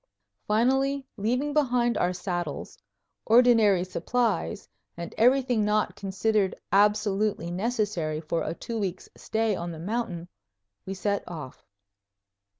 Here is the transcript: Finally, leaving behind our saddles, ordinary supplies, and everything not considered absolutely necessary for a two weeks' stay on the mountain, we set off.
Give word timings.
Finally, 0.47 1.05
leaving 1.15 1.53
behind 1.53 1.95
our 1.95 2.11
saddles, 2.11 2.75
ordinary 3.27 3.83
supplies, 3.83 4.67
and 4.97 5.13
everything 5.15 5.63
not 5.63 5.95
considered 5.95 6.55
absolutely 6.71 7.51
necessary 7.51 8.19
for 8.19 8.41
a 8.41 8.55
two 8.55 8.79
weeks' 8.79 9.09
stay 9.15 9.55
on 9.55 9.69
the 9.69 9.77
mountain, 9.77 10.27
we 10.87 10.93
set 10.95 11.23
off. 11.27 11.67